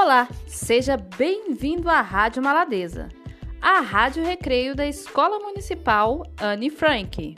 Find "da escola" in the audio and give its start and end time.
4.76-5.40